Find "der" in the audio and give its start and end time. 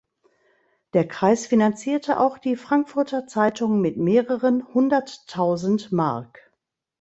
0.93-1.07